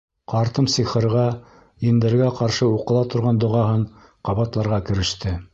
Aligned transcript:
Ҡартым 0.31 0.67
сихырға, 0.75 1.25
ендәргә 1.91 2.31
ҡаршы 2.41 2.71
уҡыла 2.79 3.05
торған 3.15 3.45
доғаһын 3.47 3.87
ҡабатларға 4.31 4.85
кереште. 4.91 5.41